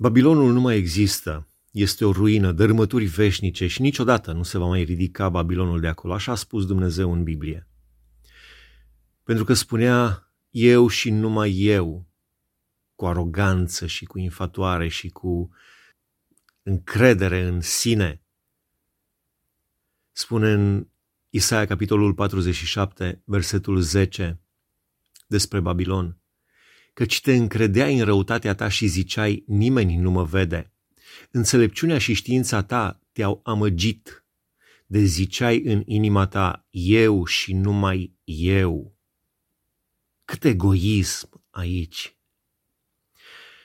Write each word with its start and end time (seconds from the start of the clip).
Babilonul 0.00 0.52
nu 0.52 0.60
mai 0.60 0.76
există, 0.76 1.48
este 1.70 2.04
o 2.04 2.12
ruină, 2.12 2.52
dărâmături 2.52 3.04
veșnice 3.04 3.66
și 3.66 3.80
niciodată 3.80 4.32
nu 4.32 4.42
se 4.42 4.58
va 4.58 4.66
mai 4.66 4.82
ridica 4.82 5.28
Babilonul 5.28 5.80
de 5.80 5.86
acolo, 5.86 6.14
așa 6.14 6.32
a 6.32 6.34
spus 6.34 6.66
Dumnezeu 6.66 7.12
în 7.12 7.22
Biblie. 7.22 7.68
Pentru 9.24 9.44
că 9.44 9.52
spunea 9.52 10.30
eu 10.50 10.88
și 10.88 11.10
numai 11.10 11.60
eu, 11.60 12.06
cu 12.94 13.06
aroganță 13.06 13.86
și 13.86 14.04
cu 14.04 14.18
infatuare 14.18 14.88
și 14.88 15.08
cu 15.08 15.50
încredere 16.62 17.42
în 17.42 17.60
sine. 17.60 18.22
Spune 20.12 20.52
în 20.52 20.86
Isaia 21.28 21.66
capitolul 21.66 22.14
47, 22.14 23.22
versetul 23.24 23.80
10 23.80 24.40
despre 25.26 25.60
Babilon, 25.60 26.16
căci 26.98 27.20
te 27.20 27.34
încredeai 27.34 27.98
în 27.98 28.04
răutatea 28.04 28.54
ta 28.54 28.68
și 28.68 28.86
ziceai, 28.86 29.44
nimeni 29.46 29.96
nu 29.96 30.10
mă 30.10 30.24
vede. 30.24 30.72
Înțelepciunea 31.30 31.98
și 31.98 32.12
știința 32.12 32.62
ta 32.62 33.00
te-au 33.12 33.40
amăgit, 33.44 34.24
de 34.86 34.98
ziceai 34.98 35.62
în 35.64 35.82
inima 35.86 36.26
ta, 36.26 36.66
eu 36.70 37.24
și 37.24 37.54
numai 37.54 38.14
eu. 38.24 38.98
Cât 40.24 40.44
egoism 40.44 41.44
aici! 41.50 42.16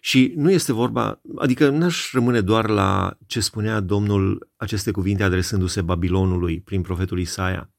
Și 0.00 0.32
nu 0.36 0.50
este 0.50 0.72
vorba, 0.72 1.20
adică 1.36 1.68
n-aș 1.68 2.12
rămâne 2.12 2.40
doar 2.40 2.68
la 2.68 3.18
ce 3.26 3.40
spunea 3.40 3.80
Domnul 3.80 4.50
aceste 4.56 4.90
cuvinte 4.90 5.22
adresându-se 5.22 5.82
Babilonului 5.82 6.60
prin 6.60 6.82
profetul 6.82 7.18
Isaia. 7.18 7.72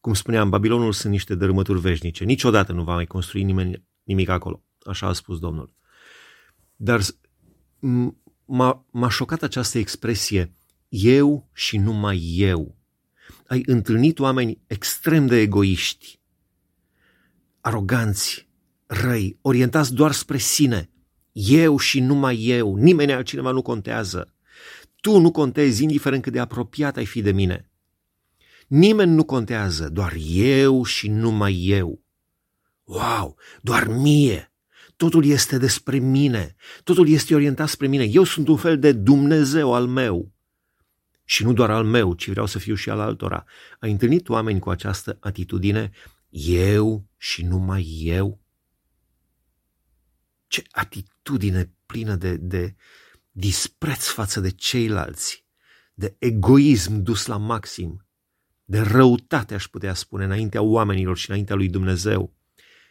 Cum 0.00 0.14
spuneam, 0.14 0.50
Babilonul 0.50 0.92
sunt 0.92 1.12
niște 1.12 1.34
dărâmături 1.34 1.80
veșnice. 1.80 2.24
Niciodată 2.24 2.72
nu 2.72 2.84
va 2.84 2.94
mai 2.94 3.06
construi 3.06 3.42
nimeni 3.42 3.86
nimic 4.02 4.28
acolo. 4.28 4.62
Așa 4.88 5.06
a 5.06 5.12
spus 5.12 5.38
Domnul. 5.38 5.72
Dar 6.76 7.00
m-a, 8.44 8.84
m-a 8.90 9.08
șocat 9.08 9.42
această 9.42 9.78
expresie, 9.78 10.52
eu 10.88 11.48
și 11.52 11.76
numai 11.76 12.34
eu. 12.36 12.76
Ai 13.46 13.62
întâlnit 13.66 14.18
oameni 14.18 14.60
extrem 14.66 15.26
de 15.26 15.36
egoiști, 15.36 16.20
aroganți, 17.60 18.48
răi, 18.86 19.38
orientați 19.40 19.94
doar 19.94 20.12
spre 20.12 20.38
sine. 20.38 20.90
Eu 21.32 21.78
și 21.78 22.00
numai 22.00 22.44
eu, 22.44 22.74
nimeni 22.74 23.12
altcineva 23.12 23.50
nu 23.50 23.62
contează. 23.62 24.34
Tu 25.00 25.18
nu 25.18 25.30
contezi, 25.30 25.82
indiferent 25.82 26.22
cât 26.22 26.32
de 26.32 26.38
apropiat 26.38 26.96
ai 26.96 27.06
fi 27.06 27.22
de 27.22 27.32
mine. 27.32 27.70
Nimeni 28.66 29.12
nu 29.12 29.24
contează, 29.24 29.88
doar 29.88 30.14
eu 30.32 30.84
și 30.84 31.08
numai 31.08 31.66
eu. 31.66 32.02
Wow, 32.84 33.36
doar 33.62 33.86
mie. 33.86 34.47
Totul 34.98 35.24
este 35.24 35.58
despre 35.58 35.98
mine. 35.98 36.54
Totul 36.84 37.08
este 37.08 37.34
orientat 37.34 37.68
spre 37.68 37.86
mine. 37.86 38.04
Eu 38.04 38.24
sunt 38.24 38.48
un 38.48 38.56
fel 38.56 38.78
de 38.78 38.92
Dumnezeu 38.92 39.74
al 39.74 39.86
meu. 39.86 40.32
Și 41.24 41.44
nu 41.44 41.52
doar 41.52 41.70
al 41.70 41.84
meu, 41.84 42.14
ci 42.14 42.28
vreau 42.28 42.46
să 42.46 42.58
fiu 42.58 42.74
și 42.74 42.90
al 42.90 43.00
altora. 43.00 43.44
Ai 43.80 43.90
întâlnit 43.90 44.28
oameni 44.28 44.60
cu 44.60 44.70
această 44.70 45.16
atitudine? 45.20 45.90
Eu 46.30 47.08
și 47.16 47.44
numai 47.44 48.00
eu? 48.02 48.40
Ce 50.46 50.62
atitudine 50.70 51.72
plină 51.86 52.14
de, 52.14 52.36
de 52.36 52.74
dispreț 53.30 54.06
față 54.06 54.40
de 54.40 54.50
ceilalți, 54.50 55.44
de 55.94 56.16
egoism 56.18 57.02
dus 57.02 57.26
la 57.26 57.36
maxim, 57.36 58.06
de 58.64 58.80
răutate, 58.80 59.54
aș 59.54 59.66
putea 59.66 59.94
spune, 59.94 60.24
înaintea 60.24 60.62
oamenilor 60.62 61.16
și 61.16 61.30
înaintea 61.30 61.54
lui 61.54 61.68
Dumnezeu. 61.68 62.34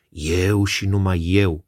Eu 0.10 0.66
și 0.66 0.86
numai 0.86 1.32
eu. 1.32 1.67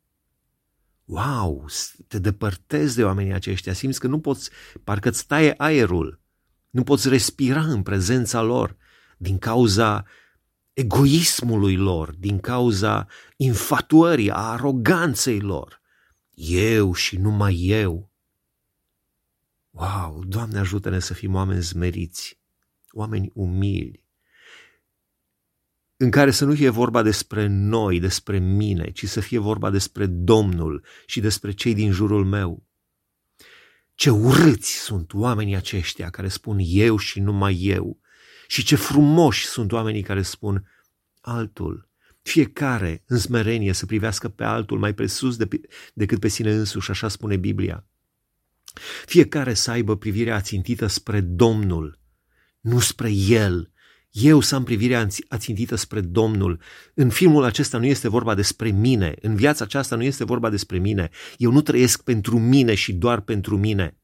Wow, 1.10 1.66
te 2.08 2.20
depărtezi 2.20 2.96
de 2.96 3.04
oamenii 3.04 3.34
aceștia, 3.34 3.74
simți 3.74 4.00
că 4.00 4.08
nu 4.08 4.20
poți, 4.20 4.50
parcă 4.84 5.10
îți 5.10 5.28
taie 5.28 5.54
aerul, 5.58 6.22
nu 6.70 6.84
poți 6.84 7.10
respira 7.10 7.62
în 7.62 7.84
prezența 7.84 8.42
lor 8.42 8.78
din 9.18 9.38
cauza 9.38 10.06
egoismului 10.74 11.76
lor, 11.76 12.16
din 12.16 12.40
cauza 12.40 13.08
infatuării, 13.38 14.32
a 14.32 14.52
aroganței 14.52 15.40
lor. 15.40 15.82
Eu 16.34 16.94
și 16.94 17.18
numai 17.18 17.56
eu. 17.66 18.12
Wow, 19.70 20.24
Doamne 20.28 20.60
ajută-ne 20.60 21.00
să 21.00 21.14
fim 21.14 21.36
oameni 21.36 21.62
zmeriți, 21.62 22.40
oameni 22.92 23.32
umili, 23.34 24.06
în 26.02 26.10
care 26.10 26.32
să 26.32 26.46
nu 26.46 26.54
fie 26.54 26.70
vorba 26.70 27.02
despre 27.02 27.48
noi, 27.48 28.00
despre 28.00 28.38
mine, 28.38 28.92
ci 28.92 29.06
să 29.06 29.20
fie 29.20 29.38
vorba 29.38 29.70
despre 29.70 30.06
Domnul 30.06 30.86
și 31.06 31.20
despre 31.20 31.52
cei 31.52 31.74
din 31.74 31.92
jurul 31.92 32.26
meu. 32.26 32.68
Ce 33.96 34.10
urâți 34.10 34.72
sunt 34.72 35.14
oamenii 35.14 35.56
aceștia 35.56 36.10
care 36.10 36.28
spun 36.28 36.58
eu 36.62 36.98
și 36.98 37.20
numai 37.20 37.60
eu 37.62 38.00
și 38.48 38.64
ce 38.64 38.76
frumoși 38.76 39.46
sunt 39.46 39.72
oamenii 39.72 40.02
care 40.02 40.22
spun 40.22 40.70
altul. 41.22 41.90
Fiecare 42.22 43.04
în 43.08 43.18
smerenie 43.18 43.74
să 43.74 43.86
privească 43.86 44.30
pe 44.30 44.44
altul 44.44 44.80
mai 44.80 44.94
presus 44.94 45.38
de, 45.38 45.48
decât 45.94 46.20
pe 46.20 46.28
sine 46.28 46.54
însuși, 46.54 46.92
așa 46.92 47.08
spune 47.08 47.38
Biblia. 47.38 47.86
Fiecare 49.06 49.54
să 49.54 49.72
aibă 49.72 49.98
privirea 49.98 50.36
ațintită 50.36 50.88
spre 50.88 51.22
Domnul, 51.22 52.00
nu 52.60 52.80
spre 52.80 53.12
El, 53.12 53.72
eu 54.12 54.40
să 54.40 54.56
am 54.56 54.64
privirea 54.64 55.08
ațintită 55.28 55.76
spre 55.76 56.02
Domnul. 56.02 56.62
În 56.94 57.10
filmul 57.10 57.44
acesta 57.44 57.78
nu 57.78 57.86
este 57.86 58.10
vorba 58.10 58.36
despre 58.36 58.70
mine, 58.70 59.16
în 59.22 59.36
viața 59.36 59.64
aceasta 59.64 59.96
nu 59.96 60.04
este 60.04 60.24
vorba 60.24 60.50
despre 60.50 60.78
mine. 60.78 61.10
Eu 61.38 61.52
nu 61.52 61.62
trăiesc 61.62 62.04
pentru 62.04 62.40
mine 62.40 62.76
și 62.76 62.94
doar 62.94 63.22
pentru 63.22 63.58
mine, 63.58 63.98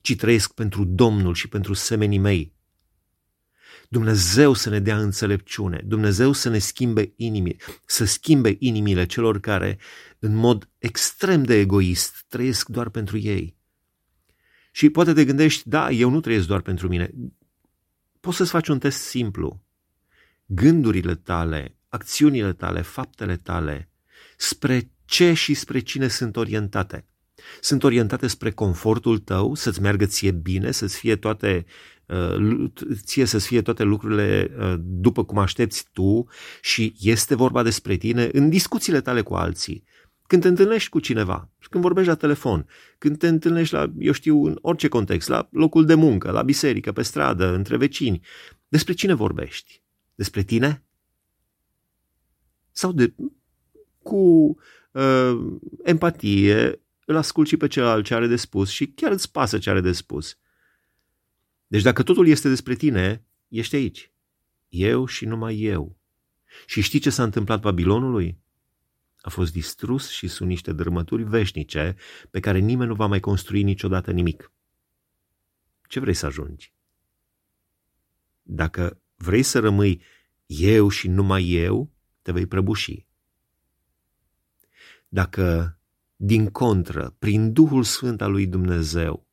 ci 0.00 0.16
trăiesc 0.16 0.54
pentru 0.54 0.84
Domnul 0.84 1.34
și 1.34 1.48
pentru 1.48 1.72
semenii 1.72 2.18
mei. 2.18 2.54
Dumnezeu 3.88 4.52
să 4.52 4.70
ne 4.70 4.80
dea 4.80 4.98
înțelepciune, 4.98 5.82
Dumnezeu 5.84 6.32
să 6.32 6.48
ne 6.48 6.58
schimbe 6.58 7.12
inimii, 7.16 7.60
să 7.84 8.04
schimbe 8.04 8.56
inimile 8.58 9.06
celor 9.06 9.40
care, 9.40 9.78
în 10.18 10.34
mod 10.34 10.70
extrem 10.78 11.42
de 11.42 11.54
egoist, 11.54 12.24
trăiesc 12.28 12.68
doar 12.68 12.88
pentru 12.88 13.18
ei. 13.18 13.56
Și 14.72 14.90
poate 14.90 15.12
te 15.12 15.24
gândești, 15.24 15.68
da, 15.68 15.90
eu 15.90 16.10
nu 16.10 16.20
trăiesc 16.20 16.46
doar 16.46 16.60
pentru 16.60 16.88
mine. 16.88 17.10
Poți 18.26 18.38
să-ți 18.38 18.50
faci 18.50 18.68
un 18.68 18.78
test 18.78 18.98
simplu. 18.98 19.62
Gândurile 20.46 21.14
tale, 21.14 21.76
acțiunile 21.88 22.52
tale, 22.52 22.82
faptele 22.82 23.36
tale, 23.36 23.90
spre 24.36 24.90
ce 25.04 25.32
și 25.32 25.54
spre 25.54 25.78
cine 25.78 26.08
sunt 26.08 26.36
orientate? 26.36 27.06
Sunt 27.60 27.82
orientate 27.82 28.26
spre 28.26 28.50
confortul 28.50 29.18
tău, 29.18 29.54
să-ți 29.54 29.80
meargă 29.80 30.06
ție 30.06 30.30
bine, 30.30 30.70
să-ți 30.70 30.98
fie 30.98 31.16
toate, 31.16 31.64
uh, 32.06 32.70
ție 32.94 33.24
să-ți 33.24 33.46
fie 33.46 33.62
toate 33.62 33.82
lucrurile 33.82 34.50
uh, 34.58 34.74
după 34.78 35.24
cum 35.24 35.38
aștepți 35.38 35.88
tu 35.92 36.26
și 36.60 36.94
este 37.00 37.34
vorba 37.34 37.62
despre 37.62 37.96
tine 37.96 38.28
în 38.32 38.48
discuțiile 38.48 39.00
tale 39.00 39.22
cu 39.22 39.34
alții. 39.34 39.84
Când 40.26 40.42
te 40.42 40.48
întâlnești 40.48 40.88
cu 40.88 41.00
cineva, 41.00 41.50
când 41.70 41.82
vorbești 41.82 42.08
la 42.08 42.16
telefon, 42.16 42.66
când 42.98 43.18
te 43.18 43.28
întâlnești 43.28 43.74
la, 43.74 43.92
eu 43.98 44.12
știu, 44.12 44.46
în 44.46 44.58
orice 44.60 44.88
context, 44.88 45.28
la 45.28 45.48
locul 45.50 45.84
de 45.84 45.94
muncă, 45.94 46.30
la 46.30 46.42
biserică, 46.42 46.92
pe 46.92 47.02
stradă, 47.02 47.54
între 47.54 47.76
vecini, 47.76 48.20
despre 48.68 48.92
cine 48.92 49.14
vorbești? 49.14 49.82
Despre 50.14 50.42
tine? 50.42 50.84
Sau 52.70 52.92
de, 52.92 53.14
cu 54.02 54.56
uh, 54.92 55.58
empatie 55.84 56.80
îl 57.04 57.16
asculti 57.16 57.50
și 57.50 57.56
pe 57.56 57.66
celălalt 57.66 58.04
ce 58.04 58.14
are 58.14 58.26
de 58.26 58.36
spus 58.36 58.70
și 58.70 58.86
chiar 58.86 59.12
îți 59.12 59.30
pasă 59.30 59.58
ce 59.58 59.70
are 59.70 59.80
de 59.80 59.92
spus. 59.92 60.38
Deci 61.66 61.82
dacă 61.82 62.02
totul 62.02 62.26
este 62.26 62.48
despre 62.48 62.74
tine, 62.74 63.24
ești 63.48 63.74
aici. 63.74 64.12
Eu 64.68 65.06
și 65.06 65.24
numai 65.24 65.60
eu. 65.60 65.96
Și 66.66 66.80
știi 66.80 66.98
ce 66.98 67.10
s-a 67.10 67.22
întâmplat 67.22 67.60
Babilonului? 67.60 68.38
A 69.26 69.30
fost 69.30 69.52
distrus 69.52 70.10
și 70.10 70.28
sunt 70.28 70.48
niște 70.48 70.72
dărâmături 70.72 71.22
veșnice 71.22 71.96
pe 72.30 72.40
care 72.40 72.58
nimeni 72.58 72.88
nu 72.88 72.94
va 72.94 73.06
mai 73.06 73.20
construi 73.20 73.62
niciodată 73.62 74.12
nimic. 74.12 74.52
Ce 75.88 76.00
vrei 76.00 76.14
să 76.14 76.26
ajungi? 76.26 76.72
Dacă 78.42 79.00
vrei 79.16 79.42
să 79.42 79.58
rămâi 79.58 80.02
eu 80.46 80.88
și 80.88 81.08
numai 81.08 81.50
eu, 81.50 81.92
te 82.22 82.32
vei 82.32 82.46
prăbuși. 82.46 83.06
Dacă, 85.08 85.78
din 86.16 86.50
contră, 86.50 87.14
prin 87.18 87.52
Duhul 87.52 87.82
Sfânt 87.82 88.20
al 88.20 88.30
lui 88.30 88.46
Dumnezeu, 88.46 89.26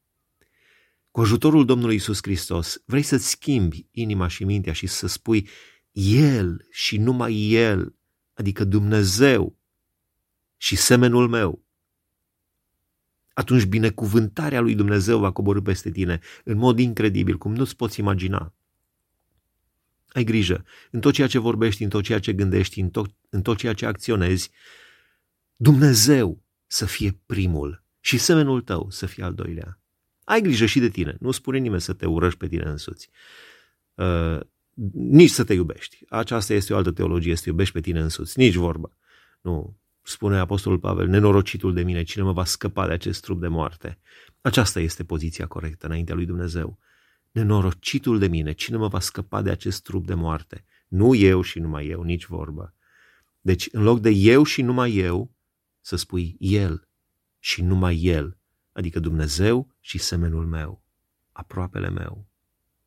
cu 1.11 1.21
ajutorul 1.21 1.65
Domnului 1.65 1.95
Isus 1.95 2.19
Hristos, 2.21 2.83
vrei 2.85 3.03
să-ți 3.03 3.29
schimbi 3.29 3.87
inima 3.91 4.27
și 4.27 4.43
mintea 4.43 4.73
și 4.73 4.87
să 4.87 5.07
spui 5.07 5.47
El 5.91 6.67
și 6.69 6.97
numai 6.97 7.49
El, 7.49 7.95
adică 8.33 8.63
Dumnezeu, 8.63 9.61
și 10.63 10.75
semenul 10.75 11.27
meu, 11.27 11.63
atunci 13.33 13.63
binecuvântarea 13.63 14.59
lui 14.59 14.75
Dumnezeu 14.75 15.19
va 15.19 15.31
coborâ 15.31 15.61
peste 15.61 15.91
tine 15.91 16.19
în 16.43 16.57
mod 16.57 16.79
incredibil, 16.79 17.37
cum 17.37 17.55
nu-ți 17.55 17.75
poți 17.75 17.99
imagina. 17.99 18.53
Ai 20.07 20.23
grijă, 20.23 20.65
în 20.91 20.99
tot 20.99 21.13
ceea 21.13 21.27
ce 21.27 21.37
vorbești, 21.37 21.83
în 21.83 21.89
tot 21.89 22.03
ceea 22.03 22.19
ce 22.19 22.33
gândești, 22.33 22.79
în 22.79 22.89
tot, 22.89 23.13
în 23.29 23.41
tot 23.41 23.57
ceea 23.57 23.73
ce 23.73 23.85
acționezi, 23.85 24.51
Dumnezeu 25.55 26.43
să 26.67 26.85
fie 26.85 27.19
primul 27.25 27.83
și 27.99 28.17
semenul 28.17 28.61
tău 28.61 28.89
să 28.89 29.05
fie 29.05 29.23
al 29.23 29.33
doilea. 29.33 29.79
Ai 30.23 30.41
grijă 30.41 30.65
și 30.65 30.79
de 30.79 30.89
tine. 30.89 31.17
Nu 31.19 31.31
spune 31.31 31.57
nimeni 31.57 31.81
să 31.81 31.93
te 31.93 32.05
urăști 32.05 32.39
pe 32.39 32.47
tine 32.47 32.63
însuți. 32.63 33.09
Uh, 33.93 34.39
nici 34.93 35.29
să 35.29 35.43
te 35.43 35.53
iubești. 35.53 36.05
Aceasta 36.09 36.53
este 36.53 36.73
o 36.73 36.77
altă 36.77 36.91
teologie, 36.91 37.35
să 37.35 37.43
te 37.43 37.49
iubești 37.49 37.73
pe 37.73 37.81
tine 37.81 37.99
însuți. 37.99 38.39
Nici 38.39 38.55
vorba. 38.55 38.97
Nu. 39.41 39.81
Spune 40.03 40.37
Apostolul 40.37 40.79
Pavel, 40.79 41.07
nenorocitul 41.07 41.73
de 41.73 41.83
mine, 41.83 42.03
cine 42.03 42.23
mă 42.23 42.31
va 42.31 42.45
scăpa 42.45 42.87
de 42.87 42.93
acest 42.93 43.21
trup 43.21 43.39
de 43.39 43.47
moarte? 43.47 43.99
Aceasta 44.41 44.79
este 44.79 45.03
poziția 45.03 45.47
corectă 45.47 45.85
înaintea 45.85 46.15
lui 46.15 46.25
Dumnezeu. 46.25 46.79
Nenorocitul 47.31 48.19
de 48.19 48.27
mine, 48.27 48.51
cine 48.51 48.77
mă 48.77 48.87
va 48.87 48.99
scăpa 48.99 49.41
de 49.41 49.49
acest 49.49 49.83
trup 49.83 50.05
de 50.05 50.13
moarte? 50.13 50.65
Nu 50.87 51.15
eu 51.15 51.41
și 51.41 51.59
numai 51.59 51.87
eu, 51.87 52.01
nici 52.01 52.25
vorba. 52.25 52.73
Deci, 53.41 53.69
în 53.71 53.83
loc 53.83 53.99
de 53.99 54.09
eu 54.09 54.43
și 54.43 54.61
numai 54.61 54.95
eu, 54.95 55.35
să 55.81 55.95
spui 55.95 56.35
El 56.39 56.87
și 57.39 57.61
numai 57.61 58.03
El, 58.03 58.37
adică 58.71 58.99
Dumnezeu 58.99 59.75
și 59.79 59.97
semenul 59.97 60.45
meu, 60.45 60.83
aproapele 61.31 61.89
meu. 61.89 62.27